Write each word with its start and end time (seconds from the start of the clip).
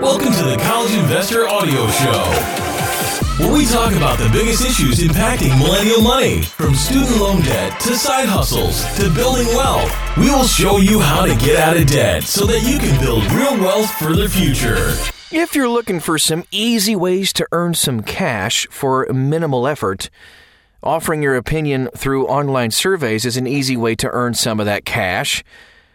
Welcome 0.00 0.32
to 0.32 0.44
the 0.44 0.56
College 0.62 0.94
Investor 0.94 1.48
Audio 1.48 1.88
Show, 1.88 2.22
where 3.42 3.52
we 3.52 3.66
talk 3.66 3.92
about 3.94 4.16
the 4.16 4.28
biggest 4.32 4.64
issues 4.64 5.00
impacting 5.00 5.58
millennial 5.58 6.00
money, 6.00 6.42
from 6.42 6.76
student 6.76 7.16
loan 7.16 7.42
debt 7.42 7.80
to 7.80 7.96
side 7.96 8.28
hustles 8.28 8.84
to 8.96 9.12
building 9.12 9.48
wealth. 9.48 9.92
We 10.16 10.30
will 10.30 10.44
show 10.44 10.76
you 10.76 11.00
how 11.00 11.26
to 11.26 11.34
get 11.44 11.56
out 11.56 11.76
of 11.76 11.88
debt 11.88 12.22
so 12.22 12.46
that 12.46 12.62
you 12.62 12.78
can 12.78 13.00
build 13.00 13.24
real 13.32 13.58
wealth 13.58 13.90
for 13.94 14.14
the 14.14 14.28
future. 14.28 14.94
If 15.32 15.56
you're 15.56 15.68
looking 15.68 15.98
for 15.98 16.16
some 16.16 16.44
easy 16.52 16.94
ways 16.94 17.32
to 17.32 17.48
earn 17.50 17.74
some 17.74 18.04
cash 18.04 18.68
for 18.70 19.04
minimal 19.12 19.66
effort, 19.66 20.10
offering 20.80 21.24
your 21.24 21.34
opinion 21.34 21.88
through 21.96 22.28
online 22.28 22.70
surveys 22.70 23.24
is 23.24 23.36
an 23.36 23.48
easy 23.48 23.76
way 23.76 23.96
to 23.96 24.08
earn 24.10 24.34
some 24.34 24.60
of 24.60 24.66
that 24.66 24.84
cash. 24.84 25.42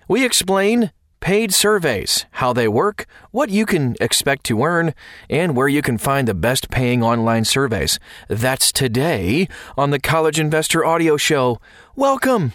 We 0.09 0.25
explain 0.25 0.91
paid 1.23 1.53
surveys, 1.53 2.25
how 2.31 2.51
they 2.51 2.67
work, 2.67 3.05
what 3.31 3.49
you 3.49 3.65
can 3.65 3.95
expect 4.01 4.43
to 4.43 4.61
earn, 4.61 4.93
and 5.29 5.55
where 5.55 5.69
you 5.69 5.81
can 5.81 5.97
find 5.97 6.27
the 6.27 6.33
best 6.33 6.69
paying 6.69 7.01
online 7.01 7.45
surveys. 7.45 7.97
That's 8.27 8.73
today 8.73 9.47
on 9.77 9.91
the 9.91 10.01
College 10.01 10.37
Investor 10.37 10.83
Audio 10.83 11.15
Show. 11.15 11.61
Welcome! 11.95 12.51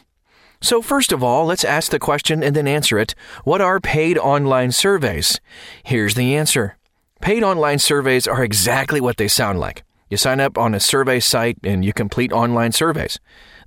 So, 0.61 0.83
first 0.83 1.13
of 1.13 1.25
all, 1.25 1.47
let's 1.47 1.65
ask 1.65 1.91
the 1.91 1.99
question 1.99 2.43
and 2.43 2.55
then 2.55 2.69
answer 2.69 2.99
it. 2.99 3.15
What 3.45 3.63
are 3.63 3.81
paid 3.81 4.19
online 4.19 4.73
surveys? 4.73 5.41
Here's 5.83 6.15
the 6.15 6.37
answer 6.37 6.77
Paid 7.23 7.43
online 7.43 7.79
surveys 7.79 8.29
are 8.29 8.45
exactly 8.45 9.01
what 9.01 9.17
they 9.17 9.29
sound 9.29 9.59
like. 9.59 9.83
You 10.11 10.19
sign 10.19 10.41
up 10.41 10.59
on 10.59 10.75
a 10.75 10.81
survey 10.81 11.21
site 11.21 11.57
and 11.65 11.87
you 11.87 11.95
complete 11.95 12.33
online 12.33 12.73
surveys. 12.73 13.19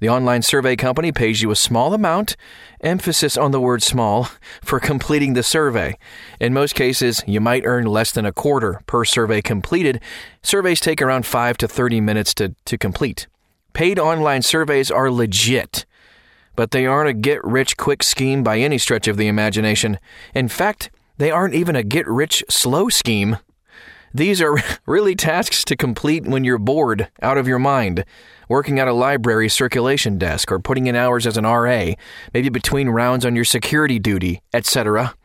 The 0.01 0.09
online 0.09 0.41
survey 0.41 0.75
company 0.75 1.11
pays 1.11 1.43
you 1.43 1.51
a 1.51 1.55
small 1.55 1.93
amount, 1.93 2.35
emphasis 2.81 3.37
on 3.37 3.51
the 3.51 3.61
word 3.61 3.83
small, 3.83 4.29
for 4.63 4.79
completing 4.79 5.33
the 5.33 5.43
survey. 5.43 5.95
In 6.39 6.55
most 6.55 6.73
cases, 6.73 7.23
you 7.27 7.39
might 7.39 7.67
earn 7.67 7.85
less 7.85 8.11
than 8.11 8.25
a 8.25 8.33
quarter 8.33 8.81
per 8.87 9.05
survey 9.05 9.43
completed. 9.43 10.01
Surveys 10.41 10.79
take 10.79 11.03
around 11.03 11.27
5 11.27 11.55
to 11.57 11.67
30 11.67 12.01
minutes 12.01 12.33
to, 12.33 12.55
to 12.65 12.79
complete. 12.79 13.27
Paid 13.73 13.99
online 13.99 14.41
surveys 14.41 14.89
are 14.89 15.11
legit, 15.11 15.85
but 16.55 16.71
they 16.71 16.87
aren't 16.87 17.09
a 17.09 17.13
get 17.13 17.43
rich 17.43 17.77
quick 17.77 18.01
scheme 18.01 18.41
by 18.41 18.57
any 18.57 18.79
stretch 18.79 19.07
of 19.07 19.17
the 19.17 19.27
imagination. 19.27 19.99
In 20.33 20.47
fact, 20.47 20.89
they 21.17 21.29
aren't 21.29 21.53
even 21.53 21.75
a 21.75 21.83
get 21.83 22.07
rich 22.07 22.43
slow 22.49 22.89
scheme. 22.89 23.37
These 24.13 24.41
are 24.41 24.57
really 24.85 25.15
tasks 25.15 25.63
to 25.65 25.75
complete 25.75 26.25
when 26.25 26.43
you're 26.43 26.57
bored, 26.57 27.09
out 27.21 27.37
of 27.37 27.47
your 27.47 27.59
mind, 27.59 28.03
working 28.49 28.79
at 28.79 28.87
a 28.87 28.93
library 28.93 29.49
circulation 29.49 30.17
desk, 30.17 30.51
or 30.51 30.59
putting 30.59 30.87
in 30.87 30.95
hours 30.95 31.25
as 31.25 31.37
an 31.37 31.45
RA, 31.45 31.93
maybe 32.33 32.49
between 32.49 32.89
rounds 32.89 33.25
on 33.25 33.35
your 33.35 33.45
security 33.45 33.99
duty, 33.99 34.41
etc. 34.53 35.15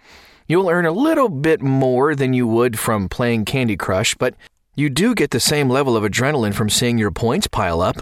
You'll 0.46 0.70
earn 0.70 0.86
a 0.86 0.92
little 0.92 1.28
bit 1.28 1.60
more 1.60 2.14
than 2.14 2.32
you 2.32 2.46
would 2.46 2.78
from 2.78 3.08
playing 3.08 3.44
Candy 3.44 3.76
Crush, 3.76 4.14
but 4.14 4.34
you 4.76 4.88
do 4.88 5.14
get 5.14 5.30
the 5.30 5.40
same 5.40 5.68
level 5.68 5.96
of 5.96 6.04
adrenaline 6.04 6.54
from 6.54 6.70
seeing 6.70 6.98
your 6.98 7.10
points 7.10 7.48
pile 7.48 7.80
up. 7.80 7.96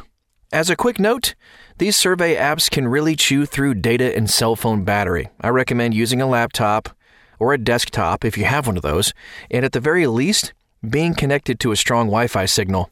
As 0.52 0.68
a 0.68 0.76
quick 0.76 1.00
note, 1.00 1.34
these 1.78 1.96
survey 1.96 2.36
apps 2.36 2.70
can 2.70 2.86
really 2.86 3.16
chew 3.16 3.46
through 3.46 3.74
data 3.74 4.14
and 4.14 4.28
cell 4.28 4.54
phone 4.54 4.84
battery. 4.84 5.28
I 5.40 5.48
recommend 5.48 5.94
using 5.94 6.20
a 6.20 6.26
laptop 6.26 6.90
or 7.38 7.52
a 7.52 7.58
desktop 7.58 8.24
if 8.24 8.36
you 8.36 8.44
have 8.44 8.66
one 8.66 8.76
of 8.76 8.82
those, 8.82 9.14
and 9.50 9.64
at 9.64 9.72
the 9.72 9.80
very 9.80 10.06
least, 10.06 10.52
being 10.90 11.14
connected 11.14 11.60
to 11.60 11.72
a 11.72 11.76
strong 11.76 12.06
Wi 12.06 12.26
Fi 12.26 12.44
signal. 12.44 12.90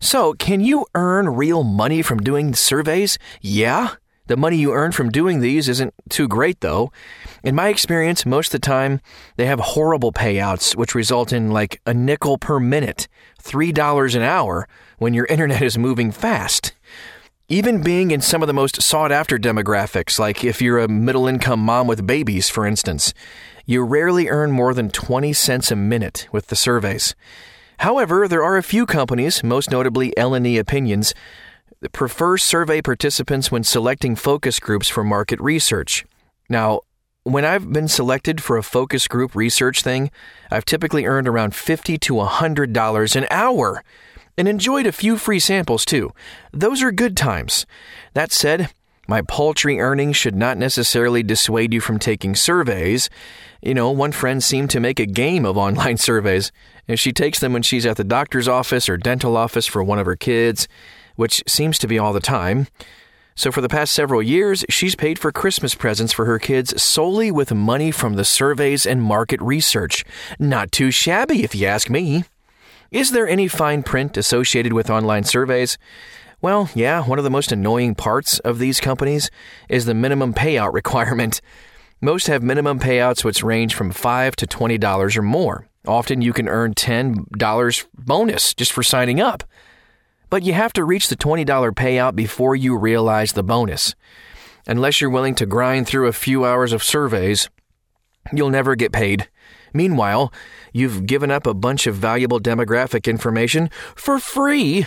So, 0.00 0.34
can 0.34 0.60
you 0.60 0.86
earn 0.94 1.28
real 1.30 1.64
money 1.64 2.02
from 2.02 2.18
doing 2.18 2.54
surveys? 2.54 3.18
Yeah. 3.40 3.94
The 4.26 4.36
money 4.38 4.56
you 4.56 4.72
earn 4.72 4.92
from 4.92 5.10
doing 5.10 5.40
these 5.40 5.68
isn't 5.68 5.92
too 6.08 6.28
great, 6.28 6.60
though. 6.60 6.90
In 7.42 7.54
my 7.54 7.68
experience, 7.68 8.24
most 8.24 8.48
of 8.48 8.60
the 8.60 8.66
time, 8.66 9.00
they 9.36 9.44
have 9.44 9.60
horrible 9.60 10.12
payouts, 10.12 10.74
which 10.76 10.94
result 10.94 11.30
in 11.30 11.50
like 11.50 11.80
a 11.84 11.92
nickel 11.92 12.38
per 12.38 12.58
minute, 12.58 13.06
$3 13.42 14.14
an 14.14 14.22
hour 14.22 14.66
when 14.98 15.12
your 15.12 15.26
internet 15.30 15.60
is 15.60 15.76
moving 15.76 16.10
fast. 16.10 16.72
Even 17.50 17.82
being 17.82 18.10
in 18.10 18.22
some 18.22 18.42
of 18.42 18.46
the 18.46 18.54
most 18.54 18.80
sought 18.80 19.12
after 19.12 19.38
demographics, 19.38 20.18
like 20.18 20.42
if 20.42 20.62
you're 20.62 20.78
a 20.78 20.88
middle 20.88 21.28
income 21.28 21.60
mom 21.60 21.86
with 21.86 22.06
babies, 22.06 22.48
for 22.48 22.66
instance, 22.66 23.12
you 23.66 23.84
rarely 23.84 24.30
earn 24.30 24.50
more 24.50 24.72
than 24.72 24.88
20 24.88 25.30
cents 25.34 25.70
a 25.70 25.76
minute 25.76 26.26
with 26.32 26.46
the 26.46 26.56
surveys. 26.56 27.14
However, 27.80 28.26
there 28.26 28.42
are 28.42 28.56
a 28.56 28.62
few 28.62 28.86
companies, 28.86 29.44
most 29.44 29.70
notably 29.70 30.16
L&E 30.16 30.56
Opinions, 30.56 31.12
that 31.80 31.92
prefer 31.92 32.38
survey 32.38 32.80
participants 32.80 33.52
when 33.52 33.62
selecting 33.62 34.16
focus 34.16 34.58
groups 34.58 34.88
for 34.88 35.04
market 35.04 35.38
research. 35.38 36.06
Now, 36.48 36.80
when 37.24 37.44
I've 37.44 37.70
been 37.70 37.88
selected 37.88 38.42
for 38.42 38.56
a 38.56 38.62
focus 38.62 39.06
group 39.06 39.34
research 39.34 39.82
thing, 39.82 40.10
I've 40.50 40.64
typically 40.64 41.04
earned 41.04 41.28
around 41.28 41.54
50 41.54 41.98
to 41.98 42.14
$100 42.14 43.16
an 43.16 43.26
hour 43.30 43.82
and 44.36 44.48
enjoyed 44.48 44.86
a 44.86 44.92
few 44.92 45.16
free 45.16 45.38
samples 45.38 45.84
too. 45.84 46.12
Those 46.52 46.82
are 46.82 46.92
good 46.92 47.16
times. 47.16 47.66
That 48.14 48.32
said, 48.32 48.70
my 49.06 49.20
paltry 49.22 49.80
earnings 49.80 50.16
should 50.16 50.34
not 50.34 50.56
necessarily 50.56 51.22
dissuade 51.22 51.74
you 51.74 51.80
from 51.80 51.98
taking 51.98 52.34
surveys. 52.34 53.10
You 53.62 53.74
know, 53.74 53.90
one 53.90 54.12
friend 54.12 54.42
seemed 54.42 54.70
to 54.70 54.80
make 54.80 54.98
a 54.98 55.06
game 55.06 55.44
of 55.44 55.58
online 55.58 55.96
surveys, 55.98 56.52
and 56.88 56.98
she 56.98 57.12
takes 57.12 57.38
them 57.38 57.52
when 57.52 57.62
she's 57.62 57.86
at 57.86 57.96
the 57.96 58.04
doctor's 58.04 58.48
office 58.48 58.88
or 58.88 58.96
dental 58.96 59.36
office 59.36 59.66
for 59.66 59.82
one 59.82 59.98
of 59.98 60.06
her 60.06 60.16
kids, 60.16 60.68
which 61.16 61.42
seems 61.46 61.78
to 61.78 61.86
be 61.86 61.98
all 61.98 62.12
the 62.12 62.20
time. 62.20 62.66
So, 63.36 63.50
for 63.50 63.60
the 63.60 63.68
past 63.68 63.92
several 63.92 64.22
years, 64.22 64.64
she's 64.68 64.94
paid 64.94 65.18
for 65.18 65.32
Christmas 65.32 65.74
presents 65.74 66.12
for 66.12 66.24
her 66.24 66.38
kids 66.38 66.80
solely 66.80 67.32
with 67.32 67.52
money 67.52 67.90
from 67.90 68.14
the 68.14 68.24
surveys 68.24 68.86
and 68.86 69.02
market 69.02 69.42
research. 69.42 70.04
Not 70.38 70.70
too 70.70 70.92
shabby, 70.92 71.42
if 71.42 71.52
you 71.52 71.66
ask 71.66 71.90
me. 71.90 72.24
Is 72.94 73.10
there 73.10 73.26
any 73.26 73.48
fine 73.48 73.82
print 73.82 74.16
associated 74.16 74.72
with 74.72 74.88
online 74.88 75.24
surveys? 75.24 75.78
Well, 76.40 76.70
yeah, 76.76 77.02
one 77.02 77.18
of 77.18 77.24
the 77.24 77.30
most 77.30 77.50
annoying 77.50 77.96
parts 77.96 78.38
of 78.38 78.60
these 78.60 78.78
companies 78.78 79.32
is 79.68 79.84
the 79.84 79.94
minimum 79.94 80.32
payout 80.32 80.72
requirement. 80.72 81.40
Most 82.00 82.28
have 82.28 82.44
minimum 82.44 82.78
payouts 82.78 83.24
which 83.24 83.42
range 83.42 83.74
from 83.74 83.90
5 83.90 84.36
to 84.36 84.46
$20 84.46 85.16
or 85.16 85.22
more. 85.22 85.66
Often 85.88 86.22
you 86.22 86.32
can 86.32 86.46
earn 86.48 86.74
$10 86.74 87.86
bonus 87.98 88.54
just 88.54 88.72
for 88.72 88.84
signing 88.84 89.20
up. 89.20 89.42
But 90.30 90.44
you 90.44 90.52
have 90.52 90.72
to 90.74 90.84
reach 90.84 91.08
the 91.08 91.16
$20 91.16 91.72
payout 91.72 92.14
before 92.14 92.54
you 92.54 92.78
realize 92.78 93.32
the 93.32 93.42
bonus. 93.42 93.96
Unless 94.68 95.00
you're 95.00 95.10
willing 95.10 95.34
to 95.34 95.46
grind 95.46 95.88
through 95.88 96.06
a 96.06 96.12
few 96.12 96.44
hours 96.44 96.72
of 96.72 96.84
surveys, 96.84 97.50
you'll 98.32 98.50
never 98.50 98.76
get 98.76 98.92
paid. 98.92 99.28
Meanwhile, 99.74 100.32
you've 100.72 101.04
given 101.04 101.30
up 101.30 101.46
a 101.46 101.52
bunch 101.52 101.86
of 101.88 101.96
valuable 101.96 102.40
demographic 102.40 103.10
information 103.10 103.68
for 103.96 104.20
free. 104.20 104.86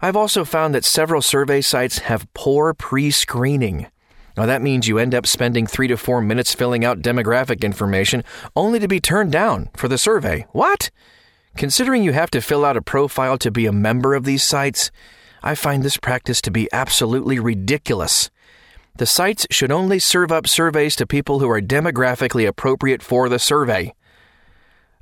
I've 0.00 0.16
also 0.16 0.44
found 0.44 0.74
that 0.74 0.84
several 0.84 1.20
survey 1.20 1.60
sites 1.60 1.98
have 1.98 2.32
poor 2.32 2.72
pre 2.72 3.10
screening. 3.10 3.88
Now, 4.36 4.46
that 4.46 4.62
means 4.62 4.88
you 4.88 4.98
end 4.98 5.14
up 5.14 5.26
spending 5.26 5.66
three 5.66 5.88
to 5.88 5.96
four 5.96 6.20
minutes 6.20 6.54
filling 6.54 6.84
out 6.84 7.02
demographic 7.02 7.62
information 7.62 8.24
only 8.56 8.78
to 8.78 8.88
be 8.88 9.00
turned 9.00 9.32
down 9.32 9.70
for 9.76 9.88
the 9.88 9.98
survey. 9.98 10.46
What? 10.52 10.90
Considering 11.56 12.02
you 12.02 12.12
have 12.12 12.30
to 12.30 12.40
fill 12.40 12.64
out 12.64 12.76
a 12.76 12.82
profile 12.82 13.38
to 13.38 13.50
be 13.50 13.66
a 13.66 13.72
member 13.72 14.14
of 14.14 14.24
these 14.24 14.42
sites, 14.42 14.90
I 15.42 15.54
find 15.54 15.82
this 15.82 15.96
practice 15.96 16.40
to 16.42 16.50
be 16.50 16.68
absolutely 16.72 17.38
ridiculous. 17.38 18.30
The 18.96 19.06
sites 19.06 19.46
should 19.50 19.70
only 19.72 19.98
serve 19.98 20.32
up 20.32 20.48
surveys 20.48 20.96
to 20.96 21.06
people 21.06 21.38
who 21.38 21.50
are 21.50 21.60
demographically 21.60 22.46
appropriate 22.46 23.02
for 23.02 23.28
the 23.28 23.38
survey. 23.38 23.92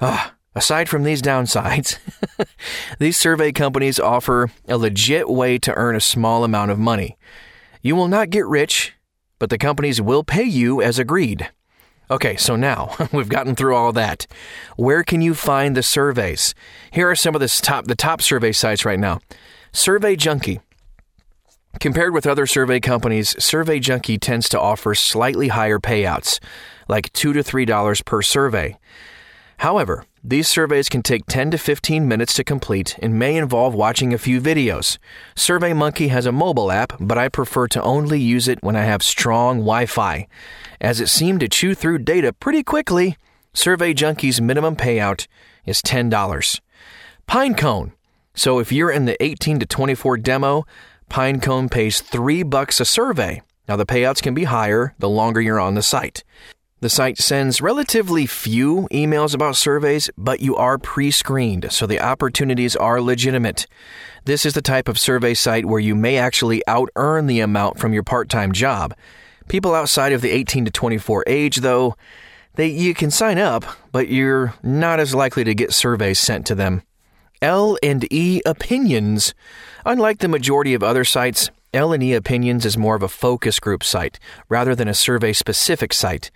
Ah, 0.04 0.34
aside 0.56 0.88
from 0.88 1.04
these 1.04 1.22
downsides, 1.22 1.96
these 2.98 3.16
survey 3.16 3.52
companies 3.52 4.00
offer 4.00 4.50
a 4.66 4.76
legit 4.76 5.28
way 5.28 5.58
to 5.58 5.72
earn 5.74 5.94
a 5.94 6.00
small 6.00 6.42
amount 6.42 6.72
of 6.72 6.78
money. 6.78 7.16
You 7.82 7.94
will 7.94 8.08
not 8.08 8.30
get 8.30 8.44
rich, 8.44 8.94
but 9.38 9.48
the 9.48 9.58
companies 9.58 10.02
will 10.02 10.24
pay 10.24 10.42
you 10.42 10.82
as 10.82 10.98
agreed. 10.98 11.50
Okay, 12.10 12.36
so 12.36 12.56
now 12.56 12.96
we've 13.12 13.28
gotten 13.28 13.54
through 13.54 13.76
all 13.76 13.92
that. 13.92 14.26
Where 14.76 15.04
can 15.04 15.20
you 15.22 15.34
find 15.34 15.76
the 15.76 15.84
surveys? 15.84 16.52
Here 16.90 17.08
are 17.08 17.14
some 17.14 17.36
of 17.36 17.40
the 17.40 17.60
top 17.62 17.86
the 17.86 17.94
top 17.94 18.20
survey 18.20 18.50
sites 18.50 18.84
right 18.84 18.98
now. 18.98 19.20
Survey 19.70 20.16
Junkie. 20.16 20.60
Compared 21.78 22.12
with 22.12 22.26
other 22.26 22.46
survey 22.46 22.80
companies, 22.80 23.40
Survey 23.42 23.78
Junkie 23.78 24.18
tends 24.18 24.48
to 24.48 24.60
offer 24.60 24.94
slightly 24.96 25.48
higher 25.48 25.78
payouts, 25.78 26.38
like 26.88 27.10
2 27.12 27.32
to 27.32 27.40
$3 27.40 28.04
per 28.04 28.20
survey. 28.20 28.76
However, 29.62 30.06
these 30.24 30.48
surveys 30.48 30.88
can 30.88 31.02
take 31.02 31.26
10 31.26 31.52
to 31.52 31.56
15 31.56 32.08
minutes 32.08 32.34
to 32.34 32.42
complete 32.42 32.98
and 33.00 33.16
may 33.16 33.36
involve 33.36 33.76
watching 33.76 34.12
a 34.12 34.18
few 34.18 34.40
videos. 34.40 34.98
SurveyMonkey 35.36 36.08
has 36.08 36.26
a 36.26 36.32
mobile 36.32 36.72
app, 36.72 36.94
but 36.98 37.16
I 37.16 37.28
prefer 37.28 37.68
to 37.68 37.82
only 37.84 38.18
use 38.18 38.48
it 38.48 38.60
when 38.60 38.74
I 38.74 38.82
have 38.82 39.04
strong 39.04 39.58
Wi 39.58 39.86
Fi. 39.86 40.26
As 40.80 41.00
it 41.00 41.06
seemed 41.06 41.38
to 41.40 41.48
chew 41.48 41.76
through 41.76 41.98
data 41.98 42.32
pretty 42.32 42.64
quickly, 42.64 43.16
Survey 43.54 43.94
Junkie's 43.94 44.40
minimum 44.40 44.74
payout 44.74 45.28
is 45.64 45.80
$10. 45.80 46.60
Pinecone. 47.28 47.92
So 48.34 48.58
if 48.58 48.72
you're 48.72 48.90
in 48.90 49.04
the 49.04 49.22
18 49.22 49.60
to 49.60 49.66
24 49.66 50.16
demo, 50.16 50.66
Pinecone 51.08 51.70
pays 51.70 52.00
3 52.00 52.42
bucks 52.42 52.80
a 52.80 52.84
survey. 52.84 53.42
Now 53.68 53.76
the 53.76 53.86
payouts 53.86 54.20
can 54.20 54.34
be 54.34 54.42
higher 54.42 54.96
the 54.98 55.08
longer 55.08 55.40
you're 55.40 55.60
on 55.60 55.76
the 55.76 55.82
site. 55.82 56.24
The 56.82 56.88
site 56.88 57.16
sends 57.16 57.60
relatively 57.60 58.26
few 58.26 58.88
emails 58.90 59.36
about 59.36 59.54
surveys, 59.54 60.10
but 60.18 60.40
you 60.40 60.56
are 60.56 60.78
pre 60.78 61.12
screened, 61.12 61.70
so 61.70 61.86
the 61.86 62.00
opportunities 62.00 62.74
are 62.74 63.00
legitimate. 63.00 63.68
This 64.24 64.44
is 64.44 64.54
the 64.54 64.62
type 64.62 64.88
of 64.88 64.98
survey 64.98 65.34
site 65.34 65.64
where 65.64 65.78
you 65.78 65.94
may 65.94 66.18
actually 66.18 66.60
out 66.66 66.88
earn 66.96 67.28
the 67.28 67.38
amount 67.38 67.78
from 67.78 67.92
your 67.92 68.02
part 68.02 68.28
time 68.28 68.50
job. 68.50 68.96
People 69.46 69.76
outside 69.76 70.12
of 70.12 70.22
the 70.22 70.32
18 70.32 70.64
to 70.64 70.72
24 70.72 71.22
age, 71.28 71.58
though, 71.58 71.94
they, 72.56 72.66
you 72.66 72.94
can 72.94 73.12
sign 73.12 73.38
up, 73.38 73.64
but 73.92 74.08
you're 74.08 74.54
not 74.64 74.98
as 74.98 75.14
likely 75.14 75.44
to 75.44 75.54
get 75.54 75.72
surveys 75.72 76.18
sent 76.18 76.46
to 76.46 76.56
them. 76.56 76.82
L&E 77.40 78.40
Opinions. 78.44 79.34
Unlike 79.86 80.18
the 80.18 80.26
majority 80.26 80.74
of 80.74 80.82
other 80.82 81.04
sites, 81.04 81.48
L&E 81.74 82.12
Opinions 82.12 82.66
is 82.66 82.76
more 82.76 82.96
of 82.96 83.02
a 83.02 83.08
focus 83.08 83.58
group 83.58 83.82
site 83.82 84.18
rather 84.48 84.74
than 84.74 84.88
a 84.88 84.94
survey 84.94 85.32
specific 85.32 85.94
site. 85.94 86.30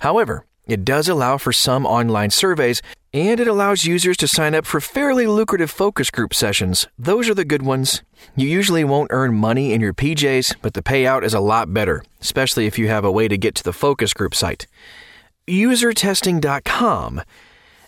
However, 0.00 0.44
it 0.66 0.84
does 0.84 1.08
allow 1.08 1.38
for 1.38 1.52
some 1.52 1.86
online 1.86 2.30
surveys 2.30 2.82
and 3.14 3.40
it 3.40 3.48
allows 3.48 3.86
users 3.86 4.18
to 4.18 4.28
sign 4.28 4.54
up 4.54 4.66
for 4.66 4.80
fairly 4.80 5.26
lucrative 5.26 5.70
focus 5.70 6.10
group 6.10 6.34
sessions. 6.34 6.86
Those 6.98 7.28
are 7.30 7.34
the 7.34 7.44
good 7.44 7.62
ones. 7.62 8.02
You 8.36 8.48
usually 8.48 8.84
won't 8.84 9.12
earn 9.12 9.34
money 9.34 9.72
in 9.72 9.80
your 9.80 9.94
PJs, 9.94 10.56
but 10.60 10.74
the 10.74 10.82
payout 10.82 11.24
is 11.24 11.34
a 11.34 11.40
lot 11.40 11.72
better, 11.72 12.04
especially 12.20 12.66
if 12.66 12.78
you 12.78 12.88
have 12.88 13.04
a 13.04 13.12
way 13.12 13.28
to 13.28 13.38
get 13.38 13.54
to 13.56 13.64
the 13.64 13.72
focus 13.72 14.12
group 14.12 14.34
site. 14.34 14.66
Usertesting.com. 15.48 17.22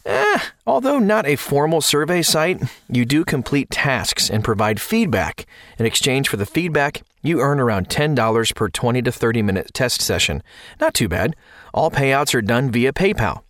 Eh, 0.05 0.39
although 0.67 0.99
not 0.99 1.27
a 1.27 1.37
formal 1.37 1.81
survey 1.81 2.21
site, 2.21 2.63
you 2.89 3.05
do 3.07 3.25
complete 3.25 3.71
tasks 3.71 4.29
and 4.29 4.45
provide 4.45 4.81
feedback. 4.81 5.47
In 5.79 5.87
exchange 5.87 6.29
for 6.29 6.37
the 6.37 6.45
feedback, 6.45 7.03
you 7.23 7.41
earn 7.41 7.59
around 7.59 7.89
$10 7.89 8.55
per 8.55 8.69
20 8.69 9.03
to 9.03 9.11
30 9.11 9.43
minute 9.43 9.71
test 9.73 10.03
session. 10.03 10.43
Not 10.79 10.93
too 10.93 11.09
bad. 11.09 11.35
All 11.73 11.91
payouts 11.91 12.35
are 12.35 12.43
done 12.43 12.71
via 12.71 12.93
PayPal. 12.93 13.43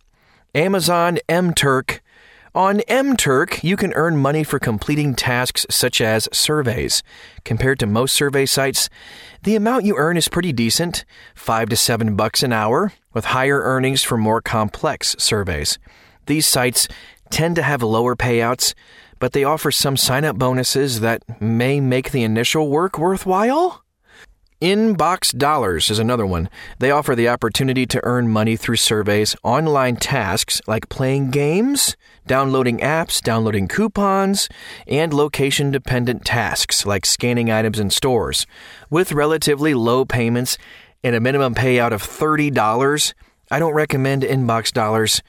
Amazon 0.53 1.19
MTurk. 1.27 1.99
On 2.55 2.79
MTurk, 2.87 3.61
you 3.65 3.75
can 3.75 3.91
earn 3.95 4.15
money 4.15 4.45
for 4.45 4.59
completing 4.59 5.13
tasks 5.13 5.65
such 5.69 5.99
as 5.99 6.29
surveys. 6.31 7.03
Compared 7.43 7.79
to 7.79 7.85
most 7.85 8.15
survey 8.15 8.45
sites, 8.45 8.89
the 9.43 9.57
amount 9.57 9.83
you 9.83 9.97
earn 9.97 10.15
is 10.15 10.29
pretty 10.29 10.53
decent, 10.53 11.03
5 11.35 11.67
to 11.67 11.75
7 11.75 12.15
bucks 12.15 12.43
an 12.43 12.53
hour, 12.53 12.93
with 13.13 13.25
higher 13.25 13.59
earnings 13.59 14.03
for 14.03 14.15
more 14.15 14.39
complex 14.39 15.17
surveys. 15.19 15.77
These 16.25 16.47
sites 16.47 16.87
tend 17.29 17.55
to 17.55 17.63
have 17.63 17.83
lower 17.83 18.15
payouts, 18.15 18.73
but 19.19 19.33
they 19.33 19.43
offer 19.43 19.71
some 19.71 19.97
sign 19.97 20.25
up 20.25 20.37
bonuses 20.37 20.99
that 20.99 21.41
may 21.41 21.79
make 21.79 22.11
the 22.11 22.23
initial 22.23 22.69
work 22.69 22.97
worthwhile. 22.97 23.83
Inbox 24.61 25.37
Dollars 25.37 25.89
is 25.89 25.99
another 25.99 26.25
one. 26.25 26.49
They 26.79 26.89
offer 26.89 27.13
the 27.13 27.27
opportunity 27.27 27.85
to 27.87 27.99
earn 28.03 28.29
money 28.29 28.55
through 28.55 28.77
surveys, 28.77 29.35
online 29.43 29.97
tasks 29.97 30.61
like 30.65 30.87
playing 30.87 31.31
games, 31.31 31.97
downloading 32.25 32.79
apps, 32.79 33.21
downloading 33.21 33.67
coupons, 33.67 34.47
and 34.87 35.13
location 35.13 35.71
dependent 35.71 36.23
tasks 36.23 36.85
like 36.85 37.05
scanning 37.05 37.51
items 37.51 37.79
in 37.79 37.89
stores. 37.89 38.47
With 38.89 39.11
relatively 39.11 39.73
low 39.73 40.05
payments 40.05 40.57
and 41.03 41.15
a 41.15 41.19
minimum 41.19 41.53
payout 41.53 41.91
of 41.91 42.01
$30, 42.01 43.13
I 43.51 43.59
don't 43.59 43.73
recommend 43.73 44.23
Inbox 44.23 44.71
Dollars. 44.71 45.21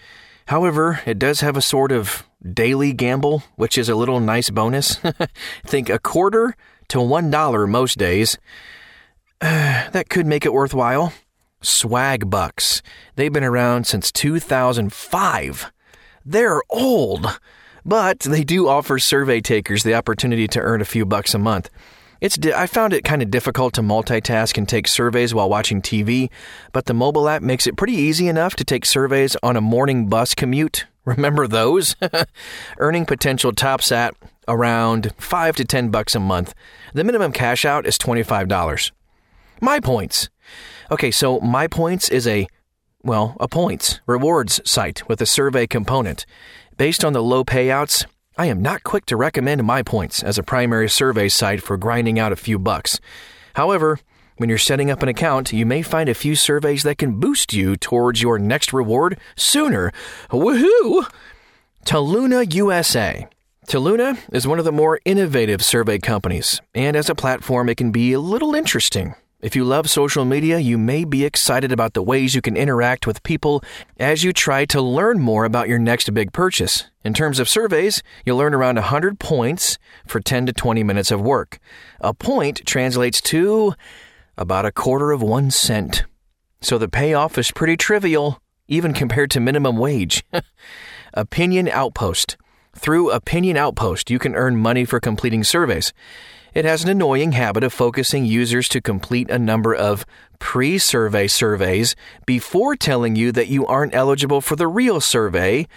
However, 0.46 1.00
it 1.06 1.19
does 1.19 1.40
have 1.40 1.56
a 1.56 1.62
sort 1.62 1.93
of 1.93 2.25
daily 2.43 2.93
gamble, 2.93 3.43
which 3.56 3.76
is 3.76 3.88
a 3.88 3.96
little 3.96 4.20
nice 4.20 4.50
bonus. 4.50 4.98
Think 5.66 5.88
a 5.88 5.98
quarter 5.98 6.56
to 6.88 7.00
one 7.00 7.31
dollar 7.31 7.66
most 7.66 7.98
days. 7.98 8.38
that 9.40 10.08
could 10.08 10.26
make 10.26 10.46
it 10.46 10.52
worthwhile. 10.52 11.12
Swag 11.62 12.31
Bucks. 12.31 12.82
They've 13.16 13.32
been 13.32 13.43
around 13.44 13.87
since 13.87 14.12
2005. 14.12 15.72
They're 16.25 16.62
old, 16.70 17.40
but 17.84 18.20
they 18.20 18.44
do 18.44 18.69
offer 18.69 18.99
survey 18.99 19.40
takers 19.40 19.82
the 19.82 19.94
opportunity 19.94 20.46
to 20.49 20.60
earn 20.60 20.81
a 20.81 20.84
few 20.87 21.04
bucks 21.04 21.34
a 21.34 21.38
month. 21.38 21.70
It's 22.20 22.36
di- 22.36 22.52
I 22.52 22.66
found 22.66 22.92
it 22.92 23.04
kind 23.04 23.22
of 23.22 23.30
difficult 23.30 23.74
to 23.74 23.82
multitask 23.82 24.56
and 24.56 24.68
take 24.68 24.88
surveys 24.88 25.34
while 25.34 25.48
watching 25.48 25.82
TV, 25.82 26.30
but 26.72 26.86
the 26.86 26.94
mobile 26.94 27.28
app 27.28 27.42
makes 27.42 27.66
it 27.66 27.76
pretty 27.76 27.94
easy 27.94 28.28
enough 28.28 28.56
to 28.56 28.64
take 28.64 28.86
surveys 28.86 29.36
on 29.42 29.56
a 29.56 29.60
morning 29.60 30.08
bus 30.08 30.34
commute. 30.34 30.86
Remember 31.04 31.46
those? 31.46 31.94
Earning 32.78 33.06
potential 33.06 33.52
tops 33.52 33.92
at 33.92 34.14
around 34.48 35.12
5 35.18 35.56
to 35.56 35.64
10 35.64 35.90
bucks 35.90 36.14
a 36.14 36.20
month. 36.20 36.54
The 36.94 37.04
minimum 37.04 37.32
cash 37.32 37.64
out 37.64 37.86
is 37.86 37.98
$25. 37.98 38.90
My 39.60 39.80
Points. 39.80 40.28
Okay, 40.90 41.10
so 41.10 41.40
My 41.40 41.66
Points 41.66 42.08
is 42.08 42.26
a 42.26 42.46
well, 43.06 43.36
a 43.38 43.46
points 43.46 44.00
rewards 44.06 44.60
site 44.68 45.08
with 45.08 45.20
a 45.20 45.26
survey 45.26 45.68
component. 45.68 46.26
Based 46.76 47.04
on 47.04 47.12
the 47.12 47.22
low 47.22 47.44
payouts, 47.44 48.04
I 48.38 48.47
am 48.47 48.61
not 48.61 48.85
quick 48.85 49.06
to 49.06 49.17
recommend 49.17 49.65
My 49.65 49.83
Points 49.83 50.23
as 50.23 50.37
a 50.37 50.43
primary 50.43 50.91
survey 50.91 51.31
site 51.31 51.62
for 51.62 51.79
grinding 51.79 52.19
out 52.19 52.33
a 52.33 52.37
few 52.37 52.59
bucks. 52.59 53.00
However, 53.55 53.99
when 54.37 54.50
you're 54.50 54.59
setting 54.59 54.91
up 54.91 55.03
an 55.03 55.09
account, 55.09 55.55
you 55.55 55.65
may 55.65 55.81
find 55.81 56.06
a 56.11 56.15
few 56.15 56.37
surveys 56.37 56.83
that 56.83 56.99
can 56.99 57.19
boost 57.19 57.55
you 57.55 57.77
towards 57.77 58.21
your 58.21 58.38
next 58.38 58.75
reward 58.75 59.19
sooner. 59.37 59.91
Woohoo! 60.31 61.11
Toluna 61.87 62.53
USA. 62.53 63.27
Toluna 63.69 64.19
is 64.31 64.47
one 64.47 64.59
of 64.59 64.67
the 64.67 64.73
more 64.73 65.00
innovative 65.06 65.65
survey 65.65 65.99
companies, 65.99 66.61
and 66.75 66.94
as 66.94 67.09
a 67.09 67.15
platform, 67.15 67.71
it 67.71 67.77
can 67.77 67.91
be 67.91 68.12
a 68.12 68.21
little 68.21 68.55
interesting. 68.55 69.15
If 69.46 69.54
you 69.54 69.62
love 69.62 69.88
social 69.88 70.25
media, 70.25 70.58
you 70.58 70.76
may 70.76 71.04
be 71.04 71.25
excited 71.25 71.70
about 71.70 71.94
the 71.94 72.02
ways 72.02 72.34
you 72.34 72.43
can 72.43 72.56
interact 72.56 73.06
with 73.06 73.22
people 73.22 73.62
as 73.96 74.25
you 74.25 74.32
try 74.32 74.64
to 74.64 74.82
learn 74.82 75.20
more 75.20 75.44
about 75.44 75.69
your 75.69 75.78
next 75.78 76.12
big 76.12 76.32
purchase. 76.32 76.90
In 77.04 77.14
terms 77.14 77.38
of 77.38 77.48
surveys, 77.48 78.02
you'll 78.25 78.40
earn 78.40 78.54
around 78.54 78.75
100 78.75 79.20
points 79.20 79.78
for 80.04 80.19
10 80.19 80.46
to 80.46 80.52
20 80.52 80.82
minutes 80.82 81.12
of 81.12 81.20
work. 81.20 81.60
A 82.00 82.12
point 82.12 82.66
translates 82.66 83.20
to 83.20 83.75
about 84.37 84.66
a 84.66 84.72
quarter 84.72 85.12
of 85.12 85.22
one 85.22 85.52
cent. 85.52 86.06
So 86.60 86.76
the 86.76 86.88
payoff 86.88 87.38
is 87.38 87.52
pretty 87.52 87.76
trivial, 87.76 88.42
even 88.66 88.92
compared 88.92 89.31
to 89.31 89.38
minimum 89.38 89.76
wage. 89.76 90.25
Opinion 91.14 91.69
Outpost. 91.69 92.37
Through 92.75 93.12
Opinion 93.12 93.56
Outpost, 93.56 94.10
you 94.10 94.19
can 94.19 94.34
earn 94.34 94.56
money 94.56 94.84
for 94.84 94.99
completing 94.99 95.44
surveys. 95.44 95.92
It 96.56 96.64
has 96.64 96.82
an 96.82 96.88
annoying 96.88 97.32
habit 97.32 97.64
of 97.64 97.75
focusing 97.75 98.25
users 98.25 98.67
to 98.70 98.81
complete 98.81 99.29
a 99.29 99.38
number 99.38 99.75
of 99.75 100.06
pre 100.38 100.79
survey 100.79 101.26
surveys 101.26 101.94
before 102.25 102.76
telling 102.76 103.14
you 103.14 103.31
that 103.32 103.49
you 103.49 103.67
aren't 103.67 103.94
eligible 103.94 104.41
for 104.41 104.56
the 104.56 104.67
real 104.67 104.99
survey. 105.03 105.69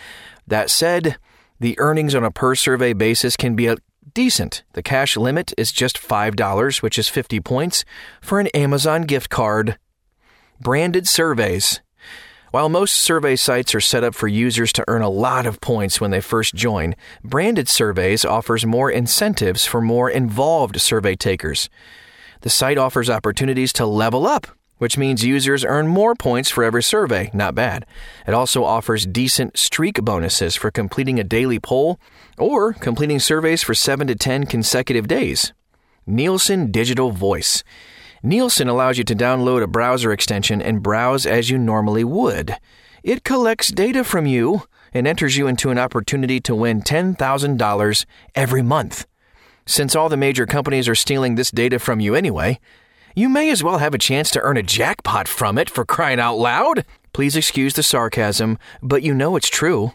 That 0.47 0.69
said, 0.69 1.17
the 1.59 1.77
earnings 1.79 2.15
on 2.15 2.23
a 2.23 2.31
per 2.31 2.55
survey 2.55 2.93
basis 2.93 3.35
can 3.35 3.57
be 3.57 3.75
decent. 4.13 4.63
The 4.71 4.81
cash 4.81 5.17
limit 5.17 5.51
is 5.57 5.73
just 5.73 5.97
$5, 5.97 6.81
which 6.81 6.97
is 6.97 7.09
50 7.09 7.41
points, 7.41 7.83
for 8.21 8.39
an 8.39 8.47
Amazon 8.53 9.01
gift 9.01 9.29
card. 9.29 9.77
Branded 10.61 11.09
surveys. 11.09 11.81
While 12.51 12.67
most 12.67 12.95
survey 12.95 13.35
sites 13.35 13.75
are 13.75 13.79
set 13.79 14.03
up 14.03 14.15
for 14.15 14.27
users 14.27 14.73
to 14.73 14.85
earn 14.87 15.03
a 15.03 15.09
lot 15.09 15.45
of 15.45 15.61
points 15.61 16.01
when 16.01 16.09
they 16.09 16.19
first 16.19 16.55
join, 16.55 16.95
Branded 17.23 17.69
Surveys 17.69 18.25
offers 18.25 18.65
more 18.65 18.89
incentives 18.89 19.67
for 19.67 19.81
more 19.81 20.09
involved 20.09 20.81
survey 20.81 21.15
takers. 21.15 21.69
The 22.41 22.49
site 22.49 22.79
offers 22.79 23.07
opportunities 23.07 23.71
to 23.73 23.85
level 23.85 24.25
up, 24.25 24.47
which 24.79 24.97
means 24.97 25.23
users 25.23 25.63
earn 25.63 25.87
more 25.87 26.15
points 26.15 26.49
for 26.49 26.63
every 26.63 26.81
survey. 26.81 27.29
Not 27.35 27.53
bad. 27.53 27.85
It 28.25 28.33
also 28.33 28.63
offers 28.63 29.05
decent 29.05 29.55
streak 29.55 30.03
bonuses 30.03 30.55
for 30.55 30.71
completing 30.71 31.19
a 31.19 31.23
daily 31.23 31.59
poll 31.59 31.99
or 32.35 32.73
completing 32.73 33.19
surveys 33.19 33.61
for 33.61 33.75
7 33.75 34.07
to 34.07 34.15
10 34.15 34.47
consecutive 34.47 35.07
days. 35.07 35.53
Nielsen 36.07 36.71
Digital 36.71 37.11
Voice. 37.11 37.63
Nielsen 38.21 38.67
allows 38.67 38.97
you 38.97 39.03
to 39.05 39.15
download 39.15 39.63
a 39.63 39.67
browser 39.67 40.11
extension 40.11 40.61
and 40.61 40.83
browse 40.83 41.25
as 41.25 41.49
you 41.49 41.57
normally 41.57 42.03
would. 42.03 42.55
It 43.03 43.23
collects 43.23 43.69
data 43.69 44.03
from 44.03 44.25
you 44.25 44.63
and 44.93 45.07
enters 45.07 45.37
you 45.37 45.47
into 45.47 45.69
an 45.69 45.77
opportunity 45.77 46.39
to 46.41 46.55
win 46.55 46.81
$10,000 46.81 48.05
every 48.35 48.61
month. 48.61 49.05
Since 49.65 49.95
all 49.95 50.09
the 50.09 50.17
major 50.17 50.45
companies 50.45 50.89
are 50.89 50.95
stealing 50.95 51.35
this 51.35 51.51
data 51.51 51.79
from 51.79 51.99
you 51.99 52.15
anyway, 52.15 52.59
you 53.15 53.29
may 53.29 53.49
as 53.51 53.63
well 53.63 53.77
have 53.77 53.93
a 53.93 53.99
chance 53.99 54.31
to 54.31 54.41
earn 54.41 54.57
a 54.57 54.63
jackpot 54.63 55.27
from 55.27 55.57
it 55.57 55.69
for 55.69 55.85
crying 55.85 56.19
out 56.19 56.37
loud. 56.37 56.85
Please 57.13 57.35
excuse 57.35 57.73
the 57.73 57.83
sarcasm, 57.83 58.57
but 58.81 59.03
you 59.03 59.13
know 59.13 59.35
it's 59.35 59.49
true. 59.49 59.93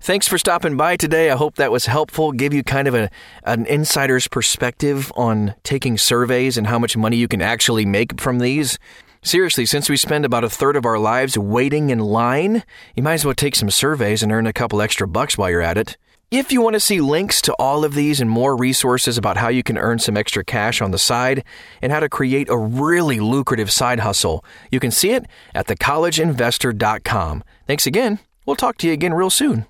Thanks 0.00 0.28
for 0.28 0.38
stopping 0.38 0.76
by 0.76 0.96
today. 0.96 1.30
I 1.30 1.36
hope 1.36 1.56
that 1.56 1.72
was 1.72 1.86
helpful, 1.86 2.32
give 2.32 2.54
you 2.54 2.62
kind 2.62 2.88
of 2.88 2.94
a, 2.94 3.10
an 3.44 3.66
insider's 3.66 4.28
perspective 4.28 5.12
on 5.16 5.54
taking 5.62 5.98
surveys 5.98 6.56
and 6.56 6.66
how 6.66 6.78
much 6.78 6.96
money 6.96 7.16
you 7.16 7.28
can 7.28 7.42
actually 7.42 7.86
make 7.86 8.20
from 8.20 8.38
these. 8.38 8.78
Seriously, 9.22 9.66
since 9.66 9.90
we 9.90 9.96
spend 9.96 10.24
about 10.24 10.44
a 10.44 10.50
third 10.50 10.76
of 10.76 10.86
our 10.86 10.98
lives 10.98 11.36
waiting 11.36 11.90
in 11.90 11.98
line, 11.98 12.62
you 12.94 13.02
might 13.02 13.14
as 13.14 13.24
well 13.24 13.34
take 13.34 13.56
some 13.56 13.70
surveys 13.70 14.22
and 14.22 14.30
earn 14.30 14.46
a 14.46 14.52
couple 14.52 14.80
extra 14.80 15.08
bucks 15.08 15.36
while 15.36 15.50
you're 15.50 15.60
at 15.60 15.76
it. 15.76 15.96
If 16.30 16.52
you 16.52 16.60
want 16.60 16.74
to 16.74 16.80
see 16.80 17.00
links 17.00 17.40
to 17.42 17.54
all 17.54 17.86
of 17.86 17.94
these 17.94 18.20
and 18.20 18.28
more 18.28 18.54
resources 18.54 19.16
about 19.16 19.38
how 19.38 19.48
you 19.48 19.62
can 19.62 19.78
earn 19.78 19.98
some 19.98 20.14
extra 20.14 20.44
cash 20.44 20.82
on 20.82 20.90
the 20.90 20.98
side 20.98 21.42
and 21.80 21.90
how 21.90 22.00
to 22.00 22.08
create 22.10 22.50
a 22.50 22.56
really 22.56 23.18
lucrative 23.18 23.70
side 23.70 24.00
hustle, 24.00 24.44
you 24.70 24.78
can 24.78 24.90
see 24.90 25.12
it 25.12 25.24
at 25.54 25.66
thecollegeinvestor.com. 25.68 27.44
Thanks 27.66 27.86
again. 27.86 28.18
We'll 28.48 28.56
talk 28.56 28.78
to 28.78 28.86
you 28.86 28.94
again 28.94 29.12
real 29.12 29.28
soon. 29.28 29.66